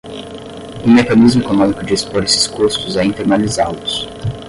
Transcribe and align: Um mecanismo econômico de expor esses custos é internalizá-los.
Um 0.83 0.91
mecanismo 0.95 1.43
econômico 1.43 1.85
de 1.85 1.93
expor 1.93 2.23
esses 2.23 2.47
custos 2.47 2.97
é 2.97 3.03
internalizá-los. 3.05 4.09